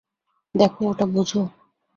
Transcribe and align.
দেখো, 0.55 0.81
এটা 0.91 1.05
বোঝো। 1.05 1.41